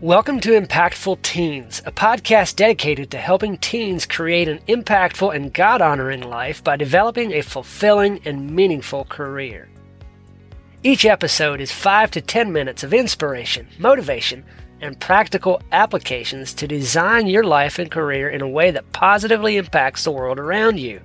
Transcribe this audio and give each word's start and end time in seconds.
Welcome 0.00 0.38
to 0.42 0.50
Impactful 0.50 1.22
Teens, 1.22 1.82
a 1.84 1.90
podcast 1.90 2.54
dedicated 2.54 3.10
to 3.10 3.18
helping 3.18 3.58
teens 3.58 4.06
create 4.06 4.46
an 4.46 4.60
impactful 4.68 5.34
and 5.34 5.52
God 5.52 5.82
honoring 5.82 6.20
life 6.20 6.62
by 6.62 6.76
developing 6.76 7.32
a 7.32 7.42
fulfilling 7.42 8.20
and 8.24 8.48
meaningful 8.48 9.06
career. 9.06 9.68
Each 10.84 11.04
episode 11.04 11.60
is 11.60 11.72
5 11.72 12.12
to 12.12 12.20
10 12.20 12.52
minutes 12.52 12.84
of 12.84 12.94
inspiration, 12.94 13.66
motivation, 13.80 14.44
and 14.80 15.00
practical 15.00 15.60
applications 15.72 16.54
to 16.54 16.68
design 16.68 17.26
your 17.26 17.42
life 17.42 17.80
and 17.80 17.90
career 17.90 18.28
in 18.28 18.40
a 18.40 18.48
way 18.48 18.70
that 18.70 18.92
positively 18.92 19.56
impacts 19.56 20.04
the 20.04 20.12
world 20.12 20.38
around 20.38 20.78
you. 20.78 21.00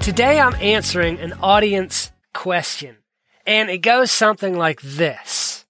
Today 0.00 0.40
I'm 0.40 0.56
answering 0.56 1.20
an 1.20 1.34
audience 1.34 2.10
question. 2.32 2.96
And 3.46 3.70
it 3.70 3.78
goes 3.78 4.10
something 4.10 4.56
like 4.56 4.80
this. 4.82 5.64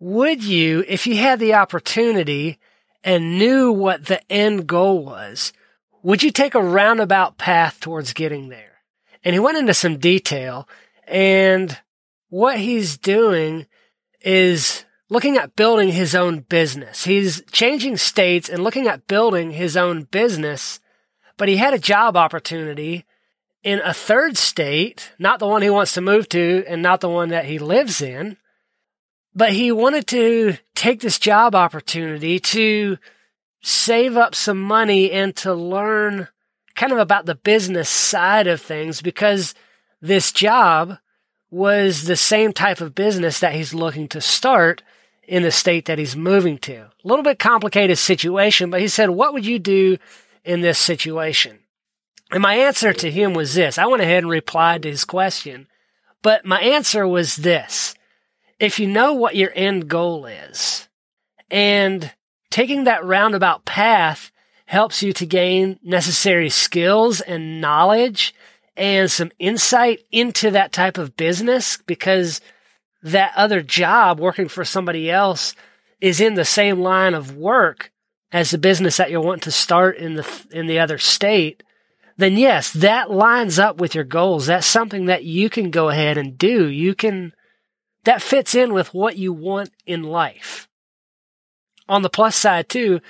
Would 0.00 0.44
you, 0.44 0.84
if 0.86 1.06
you 1.06 1.16
had 1.16 1.40
the 1.40 1.54
opportunity 1.54 2.58
and 3.02 3.38
knew 3.38 3.72
what 3.72 4.06
the 4.06 4.20
end 4.30 4.66
goal 4.66 5.04
was, 5.04 5.52
would 6.02 6.22
you 6.22 6.30
take 6.30 6.54
a 6.54 6.62
roundabout 6.62 7.38
path 7.38 7.80
towards 7.80 8.12
getting 8.12 8.48
there? 8.48 8.82
And 9.24 9.34
he 9.34 9.40
went 9.40 9.58
into 9.58 9.74
some 9.74 9.98
detail 9.98 10.68
and 11.06 11.76
what 12.28 12.58
he's 12.58 12.98
doing 12.98 13.66
is 14.20 14.84
looking 15.08 15.36
at 15.36 15.56
building 15.56 15.90
his 15.90 16.14
own 16.14 16.40
business. 16.40 17.04
He's 17.04 17.42
changing 17.50 17.96
states 17.96 18.48
and 18.48 18.62
looking 18.62 18.86
at 18.86 19.06
building 19.06 19.52
his 19.52 19.76
own 19.76 20.02
business, 20.02 20.80
but 21.36 21.48
he 21.48 21.56
had 21.56 21.74
a 21.74 21.78
job 21.78 22.16
opportunity 22.16 23.04
in 23.62 23.80
a 23.84 23.92
third 23.92 24.36
state, 24.36 25.12
not 25.18 25.38
the 25.38 25.46
one 25.46 25.62
he 25.62 25.70
wants 25.70 25.94
to 25.94 26.00
move 26.00 26.28
to 26.30 26.64
and 26.66 26.82
not 26.82 27.00
the 27.00 27.08
one 27.08 27.30
that 27.30 27.44
he 27.44 27.58
lives 27.58 28.00
in, 28.00 28.36
but 29.34 29.52
he 29.52 29.72
wanted 29.72 30.06
to 30.08 30.56
take 30.74 31.00
this 31.00 31.18
job 31.18 31.54
opportunity 31.54 32.38
to 32.38 32.98
save 33.60 34.16
up 34.16 34.34
some 34.34 34.60
money 34.60 35.10
and 35.10 35.34
to 35.36 35.52
learn 35.52 36.28
kind 36.74 36.92
of 36.92 36.98
about 36.98 37.26
the 37.26 37.34
business 37.34 37.88
side 37.88 38.46
of 38.46 38.60
things 38.60 39.02
because 39.02 39.54
this 40.00 40.30
job 40.32 40.98
was 41.50 42.04
the 42.04 42.16
same 42.16 42.52
type 42.52 42.80
of 42.80 42.94
business 42.94 43.40
that 43.40 43.54
he's 43.54 43.74
looking 43.74 44.06
to 44.08 44.20
start 44.20 44.82
in 45.26 45.42
the 45.42 45.50
state 45.50 45.86
that 45.86 45.98
he's 45.98 46.16
moving 46.16 46.56
to. 46.58 46.76
A 46.76 46.90
little 47.04 47.22
bit 47.22 47.38
complicated 47.38 47.98
situation, 47.98 48.70
but 48.70 48.80
he 48.80 48.88
said, 48.88 49.10
what 49.10 49.32
would 49.32 49.44
you 49.44 49.58
do 49.58 49.98
in 50.44 50.60
this 50.60 50.78
situation? 50.78 51.58
And 52.30 52.42
my 52.42 52.54
answer 52.54 52.92
to 52.92 53.10
him 53.10 53.32
was 53.32 53.54
this. 53.54 53.78
I 53.78 53.86
went 53.86 54.02
ahead 54.02 54.22
and 54.22 54.30
replied 54.30 54.82
to 54.82 54.90
his 54.90 55.04
question, 55.04 55.66
but 56.22 56.44
my 56.44 56.60
answer 56.60 57.06
was 57.06 57.36
this. 57.36 57.94
If 58.60 58.78
you 58.78 58.86
know 58.86 59.14
what 59.14 59.36
your 59.36 59.52
end 59.54 59.88
goal 59.88 60.26
is 60.26 60.88
and 61.50 62.12
taking 62.50 62.84
that 62.84 63.04
roundabout 63.04 63.64
path 63.64 64.32
helps 64.66 65.02
you 65.02 65.12
to 65.14 65.26
gain 65.26 65.78
necessary 65.82 66.50
skills 66.50 67.20
and 67.20 67.60
knowledge 67.60 68.34
and 68.76 69.10
some 69.10 69.30
insight 69.38 70.02
into 70.10 70.50
that 70.50 70.72
type 70.72 70.98
of 70.98 71.16
business 71.16 71.78
because 71.86 72.40
that 73.02 73.32
other 73.36 73.62
job 73.62 74.20
working 74.20 74.48
for 74.48 74.64
somebody 74.64 75.10
else 75.10 75.54
is 76.00 76.20
in 76.20 76.34
the 76.34 76.44
same 76.44 76.80
line 76.80 77.14
of 77.14 77.36
work 77.36 77.90
as 78.32 78.50
the 78.50 78.58
business 78.58 78.98
that 78.98 79.10
you're 79.10 79.20
wanting 79.20 79.40
to 79.40 79.50
start 79.50 79.96
in 79.96 80.14
the 80.14 80.46
in 80.50 80.66
the 80.66 80.78
other 80.78 80.98
state 80.98 81.62
then 82.18 82.36
yes, 82.36 82.72
that 82.72 83.10
lines 83.12 83.60
up 83.60 83.80
with 83.80 83.94
your 83.94 84.04
goals. 84.04 84.46
That's 84.46 84.66
something 84.66 85.06
that 85.06 85.24
you 85.24 85.48
can 85.48 85.70
go 85.70 85.88
ahead 85.88 86.18
and 86.18 86.36
do. 86.36 86.68
You 86.68 86.94
can, 86.94 87.32
that 88.04 88.20
fits 88.20 88.56
in 88.56 88.74
with 88.74 88.92
what 88.92 89.16
you 89.16 89.32
want 89.32 89.70
in 89.86 90.02
life. 90.02 90.68
On 91.88 92.02
the 92.02 92.10
plus 92.10 92.34
side 92.34 92.68
too, 92.68 93.00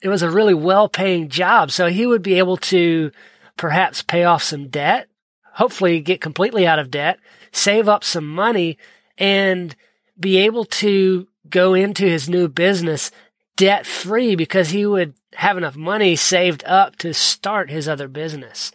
it 0.00 0.08
was 0.08 0.22
a 0.22 0.30
really 0.30 0.54
well 0.54 0.88
paying 0.88 1.28
job. 1.28 1.72
So 1.72 1.88
he 1.88 2.06
would 2.06 2.22
be 2.22 2.38
able 2.38 2.56
to 2.58 3.10
perhaps 3.56 4.02
pay 4.02 4.22
off 4.22 4.44
some 4.44 4.68
debt, 4.68 5.08
hopefully 5.54 6.00
get 6.00 6.20
completely 6.20 6.64
out 6.64 6.78
of 6.78 6.92
debt, 6.92 7.18
save 7.50 7.88
up 7.88 8.04
some 8.04 8.26
money 8.26 8.78
and 9.18 9.74
be 10.18 10.38
able 10.38 10.64
to 10.64 11.26
go 11.48 11.74
into 11.74 12.04
his 12.04 12.28
new 12.28 12.48
business 12.48 13.10
debt 13.56 13.86
free 13.86 14.36
because 14.36 14.70
he 14.70 14.86
would 14.86 15.14
have 15.34 15.56
enough 15.56 15.76
money 15.76 16.16
saved 16.16 16.64
up 16.64 16.96
to 16.96 17.14
start 17.14 17.70
his 17.70 17.88
other 17.88 18.08
business. 18.08 18.72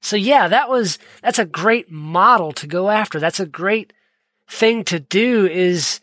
So 0.00 0.16
yeah, 0.16 0.48
that 0.48 0.68
was, 0.68 0.98
that's 1.22 1.38
a 1.38 1.44
great 1.44 1.90
model 1.90 2.52
to 2.52 2.66
go 2.66 2.88
after. 2.90 3.18
That's 3.18 3.40
a 3.40 3.46
great 3.46 3.92
thing 4.48 4.84
to 4.84 5.00
do 5.00 5.46
is 5.46 6.00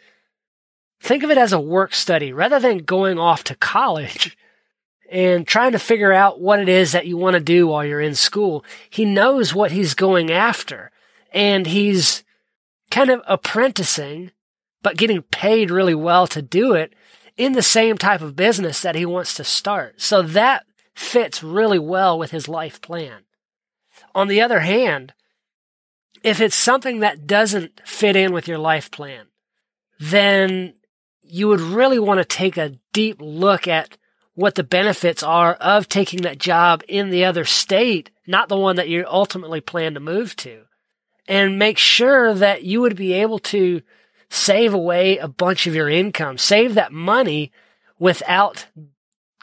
think 0.99 1.23
of 1.23 1.31
it 1.31 1.37
as 1.37 1.53
a 1.53 1.59
work 1.59 1.93
study 1.93 2.33
rather 2.33 2.59
than 2.59 2.79
going 2.79 3.17
off 3.17 3.43
to 3.45 3.55
college 3.55 4.37
and 5.11 5.47
trying 5.47 5.71
to 5.71 5.79
figure 5.79 6.11
out 6.11 6.41
what 6.41 6.59
it 6.59 6.69
is 6.69 6.91
that 6.91 7.07
you 7.07 7.17
want 7.17 7.35
to 7.35 7.39
do 7.39 7.67
while 7.67 7.85
you're 7.85 8.01
in 8.01 8.15
school. 8.15 8.65
He 8.89 9.05
knows 9.05 9.53
what 9.53 9.71
he's 9.71 9.93
going 9.93 10.31
after 10.31 10.91
and 11.31 11.67
he's 11.67 12.23
kind 12.91 13.09
of 13.09 13.21
apprenticing, 13.27 14.31
but 14.81 14.97
getting 14.97 15.21
paid 15.21 15.71
really 15.71 15.95
well 15.95 16.27
to 16.27 16.41
do 16.41 16.73
it 16.73 16.93
in 17.38 17.53
the 17.53 17.62
same 17.62 17.97
type 17.97 18.22
of 18.22 18.35
business 18.35 18.81
that 18.81 18.96
he 18.96 19.06
wants 19.06 19.34
to 19.35 19.44
start. 19.44 20.01
So 20.01 20.22
that 20.22 20.66
fits 20.94 21.44
really 21.44 21.79
well 21.79 22.18
with 22.18 22.31
his 22.31 22.47
life 22.47 22.81
plan. 22.81 23.23
On 24.13 24.28
the 24.28 24.41
other 24.41 24.62
hand, 24.62 25.13
if 26.23 26.40
it's 26.41 26.56
something 26.56 27.01
that 27.01 27.28
doesn't 27.28 27.81
fit 27.85 28.16
in 28.16 28.34
with 28.34 28.47
your 28.47 28.57
life 28.57 28.90
plan, 28.90 29.28
then 30.00 30.73
you 31.22 31.47
would 31.47 31.62
really 31.62 32.00
want 32.00 32.19
to 32.19 32.25
take 32.25 32.57
a 32.57 32.79
deep 32.94 33.18
look 33.19 33.67
at 33.67 33.97
what 34.34 34.56
the 34.56 34.63
benefits 34.63 35.23
are 35.23 35.53
of 35.53 35.88
taking 35.88 36.22
that 36.22 36.38
job 36.38 36.84
in 36.88 37.09
the 37.09 37.25
other 37.25 37.46
state, 37.46 38.12
not 38.28 38.50
the 38.50 38.57
one 38.57 38.75
that 38.75 38.90
you 38.90 39.06
ultimately 39.07 39.62
plan 39.62 39.94
to 39.94 40.00
move 40.00 40.35
to, 40.35 40.63
and 41.28 41.57
make 41.57 41.78
sure 41.78 42.34
that 42.34 42.63
you 42.63 42.81
would 42.81 42.96
be 42.96 43.13
able 43.13 43.40
to 43.40 43.81
save 44.29 44.73
away 44.73 45.17
a 45.17 45.27
bunch 45.27 45.67
of 45.67 45.75
your 45.75 45.89
income, 45.89 46.37
save 46.37 46.73
that 46.75 46.91
money 46.91 47.51
without 47.99 48.67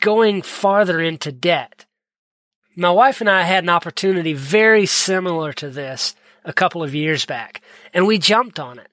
going 0.00 0.42
farther 0.42 1.00
into 1.00 1.32
debt. 1.32 1.86
My 2.74 2.90
wife 2.90 3.20
and 3.20 3.30
I 3.30 3.42
had 3.42 3.64
an 3.64 3.70
opportunity 3.70 4.32
very 4.32 4.86
similar 4.86 5.52
to 5.54 5.70
this 5.70 6.14
a 6.44 6.52
couple 6.52 6.82
of 6.82 6.94
years 6.94 7.24
back, 7.24 7.60
and 7.94 8.06
we 8.06 8.18
jumped 8.18 8.58
on 8.58 8.78
it. 8.78 8.88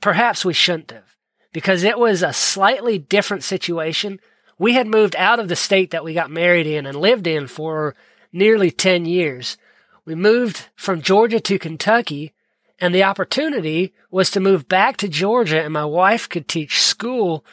Perhaps 0.00 0.44
we 0.44 0.52
shouldn't 0.52 0.90
have, 0.90 1.16
because 1.52 1.82
it 1.82 1.98
was 1.98 2.22
a 2.22 2.32
slightly 2.32 2.98
different 2.98 3.42
situation. 3.42 4.20
We 4.58 4.74
had 4.74 4.86
moved 4.86 5.16
out 5.16 5.40
of 5.40 5.48
the 5.48 5.56
state 5.56 5.92
that 5.92 6.04
we 6.04 6.12
got 6.12 6.30
married 6.30 6.66
in 6.66 6.84
and 6.84 7.00
lived 7.00 7.26
in 7.26 7.46
for 7.46 7.94
nearly 8.32 8.70
10 8.70 9.06
years. 9.06 9.56
We 10.04 10.14
moved 10.14 10.68
from 10.76 11.00
Georgia 11.00 11.40
to 11.40 11.58
Kentucky 11.58 12.33
and 12.80 12.94
the 12.94 13.04
opportunity 13.04 13.92
was 14.10 14.30
to 14.30 14.40
move 14.40 14.68
back 14.68 14.96
to 14.98 15.08
Georgia 15.08 15.62
and 15.62 15.72
my 15.72 15.84
wife 15.84 16.28
could 16.28 16.48
teach 16.48 16.82
school 16.82 17.44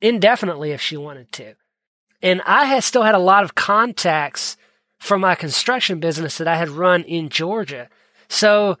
indefinitely 0.00 0.72
if 0.72 0.80
she 0.80 0.96
wanted 0.96 1.32
to. 1.32 1.54
And 2.22 2.42
I 2.42 2.66
had 2.66 2.84
still 2.84 3.02
had 3.02 3.14
a 3.14 3.18
lot 3.18 3.44
of 3.44 3.54
contacts 3.54 4.56
from 4.98 5.20
my 5.20 5.34
construction 5.34 6.00
business 6.00 6.38
that 6.38 6.48
I 6.48 6.56
had 6.56 6.70
run 6.70 7.02
in 7.02 7.28
Georgia. 7.28 7.88
So 8.28 8.78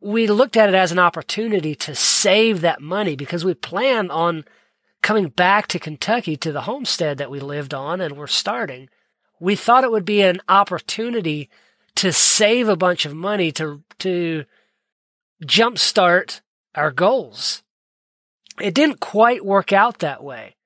we 0.00 0.26
looked 0.26 0.56
at 0.56 0.68
it 0.68 0.74
as 0.74 0.92
an 0.92 0.98
opportunity 0.98 1.74
to 1.74 1.94
save 1.94 2.62
that 2.62 2.80
money 2.80 3.16
because 3.16 3.44
we 3.44 3.54
planned 3.54 4.10
on 4.10 4.44
coming 5.02 5.28
back 5.28 5.66
to 5.68 5.78
Kentucky 5.78 6.36
to 6.36 6.52
the 6.52 6.62
homestead 6.62 7.18
that 7.18 7.30
we 7.30 7.40
lived 7.40 7.74
on 7.74 8.00
and 8.00 8.16
were 8.16 8.26
starting. 8.26 8.88
We 9.38 9.56
thought 9.56 9.84
it 9.84 9.90
would 9.90 10.04
be 10.04 10.22
an 10.22 10.40
opportunity 10.48 11.48
to 11.96 12.12
save 12.12 12.68
a 12.68 12.76
bunch 12.76 13.04
of 13.04 13.14
money 13.14 13.52
to, 13.52 13.82
to 13.98 14.44
jumpstart 15.44 16.40
our 16.74 16.90
goals. 16.90 17.62
It 18.60 18.74
didn't 18.74 19.00
quite 19.00 19.44
work 19.44 19.72
out 19.72 20.00
that 20.00 20.22
way. 20.22 20.56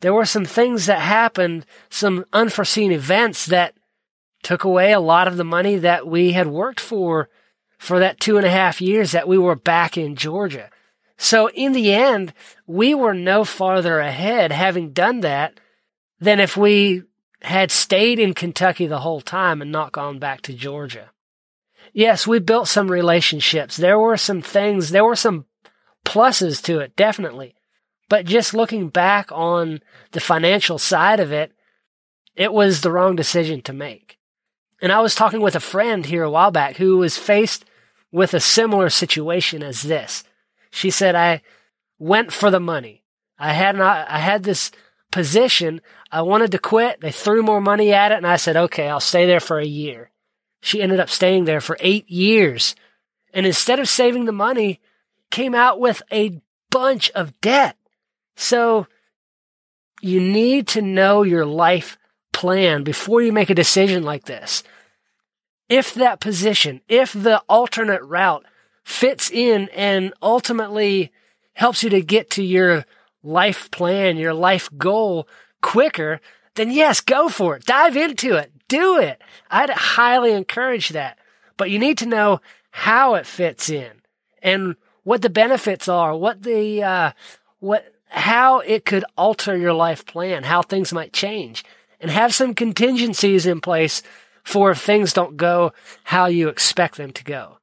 There 0.00 0.14
were 0.14 0.24
some 0.24 0.44
things 0.44 0.86
that 0.86 1.00
happened, 1.00 1.64
some 1.88 2.24
unforeseen 2.32 2.90
events 2.90 3.46
that 3.46 3.74
took 4.42 4.64
away 4.64 4.92
a 4.92 5.00
lot 5.00 5.28
of 5.28 5.36
the 5.36 5.44
money 5.44 5.76
that 5.76 6.06
we 6.06 6.32
had 6.32 6.48
worked 6.48 6.80
for 6.80 7.28
for 7.78 8.00
that 8.00 8.18
two 8.18 8.36
and 8.36 8.46
a 8.46 8.50
half 8.50 8.80
years 8.80 9.12
that 9.12 9.28
we 9.28 9.38
were 9.38 9.54
back 9.54 9.96
in 9.96 10.16
Georgia. 10.16 10.70
So 11.16 11.50
in 11.50 11.72
the 11.72 11.92
end, 11.92 12.32
we 12.66 12.94
were 12.94 13.14
no 13.14 13.44
farther 13.44 14.00
ahead 14.00 14.50
having 14.50 14.92
done 14.92 15.20
that 15.20 15.60
than 16.18 16.40
if 16.40 16.56
we 16.56 17.02
had 17.42 17.70
stayed 17.70 18.18
in 18.18 18.34
Kentucky 18.34 18.86
the 18.86 19.00
whole 19.00 19.20
time 19.20 19.62
and 19.62 19.70
not 19.70 19.92
gone 19.92 20.18
back 20.18 20.42
to 20.42 20.52
Georgia 20.52 21.11
yes, 21.92 22.26
we 22.26 22.38
built 22.38 22.68
some 22.68 22.90
relationships. 22.90 23.76
There 23.76 23.98
were 23.98 24.16
some 24.16 24.42
things, 24.42 24.90
there 24.90 25.04
were 25.04 25.16
some 25.16 25.46
pluses 26.04 26.62
to 26.64 26.80
it, 26.80 26.96
definitely. 26.96 27.54
But 28.08 28.26
just 28.26 28.54
looking 28.54 28.88
back 28.88 29.30
on 29.32 29.80
the 30.10 30.20
financial 30.20 30.78
side 30.78 31.20
of 31.20 31.32
it, 31.32 31.52
it 32.34 32.52
was 32.52 32.80
the 32.80 32.92
wrong 32.92 33.16
decision 33.16 33.62
to 33.62 33.72
make. 33.72 34.18
And 34.80 34.92
I 34.92 35.00
was 35.00 35.14
talking 35.14 35.40
with 35.40 35.54
a 35.56 35.60
friend 35.60 36.04
here 36.04 36.24
a 36.24 36.30
while 36.30 36.50
back 36.50 36.76
who 36.76 36.98
was 36.98 37.16
faced 37.16 37.64
with 38.10 38.34
a 38.34 38.40
similar 38.40 38.90
situation 38.90 39.62
as 39.62 39.82
this. 39.82 40.24
She 40.70 40.90
said, 40.90 41.14
I 41.14 41.42
went 41.98 42.32
for 42.32 42.50
the 42.50 42.60
money. 42.60 43.02
I 43.38 43.52
had 43.52 43.76
not, 43.76 44.08
I 44.08 44.18
had 44.18 44.42
this 44.42 44.70
position. 45.10 45.80
I 46.10 46.22
wanted 46.22 46.52
to 46.52 46.58
quit. 46.58 47.00
They 47.00 47.12
threw 47.12 47.42
more 47.42 47.60
money 47.60 47.92
at 47.92 48.12
it 48.12 48.16
and 48.16 48.26
I 48.26 48.36
said, 48.36 48.56
okay, 48.56 48.88
I'll 48.88 49.00
stay 49.00 49.26
there 49.26 49.40
for 49.40 49.58
a 49.58 49.64
year. 49.64 50.11
She 50.62 50.80
ended 50.80 51.00
up 51.00 51.10
staying 51.10 51.44
there 51.44 51.60
for 51.60 51.76
eight 51.80 52.08
years. 52.08 52.74
And 53.34 53.44
instead 53.44 53.80
of 53.80 53.88
saving 53.88 54.24
the 54.24 54.32
money, 54.32 54.80
came 55.30 55.54
out 55.54 55.80
with 55.80 56.02
a 56.12 56.40
bunch 56.70 57.10
of 57.10 57.38
debt. 57.40 57.76
So 58.36 58.86
you 60.00 60.20
need 60.20 60.68
to 60.68 60.80
know 60.80 61.24
your 61.24 61.44
life 61.44 61.98
plan 62.32 62.84
before 62.84 63.20
you 63.22 63.32
make 63.32 63.50
a 63.50 63.54
decision 63.54 64.04
like 64.04 64.24
this. 64.24 64.62
If 65.68 65.94
that 65.94 66.20
position, 66.20 66.80
if 66.88 67.12
the 67.12 67.42
alternate 67.48 68.02
route 68.02 68.44
fits 68.84 69.30
in 69.30 69.68
and 69.74 70.14
ultimately 70.22 71.10
helps 71.54 71.82
you 71.82 71.90
to 71.90 72.02
get 72.02 72.30
to 72.30 72.42
your 72.42 72.84
life 73.22 73.70
plan, 73.70 74.16
your 74.16 74.34
life 74.34 74.68
goal 74.78 75.26
quicker, 75.60 76.20
then 76.54 76.70
yes, 76.70 77.00
go 77.00 77.28
for 77.28 77.56
it. 77.56 77.64
Dive 77.64 77.96
into 77.96 78.36
it. 78.36 78.52
Do 78.68 78.98
it. 78.98 79.20
I'd 79.50 79.70
highly 79.70 80.32
encourage 80.32 80.90
that. 80.90 81.18
But 81.56 81.70
you 81.70 81.78
need 81.78 81.98
to 81.98 82.06
know 82.06 82.40
how 82.70 83.14
it 83.14 83.26
fits 83.26 83.68
in 83.68 83.90
and 84.42 84.76
what 85.04 85.22
the 85.22 85.30
benefits 85.30 85.88
are, 85.88 86.16
what 86.16 86.42
the, 86.42 86.82
uh, 86.82 87.12
what, 87.60 87.92
how 88.08 88.60
it 88.60 88.84
could 88.84 89.04
alter 89.16 89.56
your 89.56 89.72
life 89.72 90.06
plan, 90.06 90.44
how 90.44 90.62
things 90.62 90.92
might 90.92 91.12
change 91.12 91.64
and 92.00 92.10
have 92.10 92.34
some 92.34 92.54
contingencies 92.54 93.46
in 93.46 93.60
place 93.60 94.02
for 94.42 94.72
if 94.72 94.80
things 94.80 95.12
don't 95.12 95.36
go 95.36 95.72
how 96.04 96.26
you 96.26 96.48
expect 96.48 96.96
them 96.96 97.12
to 97.12 97.24
go. 97.24 97.58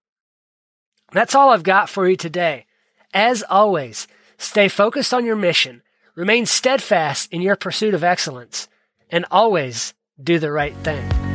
That's 1.12 1.36
all 1.36 1.50
I've 1.50 1.64
got 1.64 1.90
for 1.90 2.08
you 2.08 2.16
today. 2.16 2.66
As 3.14 3.44
always, 3.50 4.08
stay 4.38 4.70
focused 4.70 5.14
on 5.14 5.26
your 5.26 5.36
mission, 5.36 5.82
remain 6.16 6.46
steadfast 6.46 7.32
in 7.34 7.42
your 7.42 7.56
pursuit 7.56 7.94
of 7.94 8.04
excellence, 8.04 8.68
and 9.10 9.26
always 9.30 9.94
do 10.24 10.40
the 10.40 10.52
right 10.52 10.76
thing. 10.78 11.29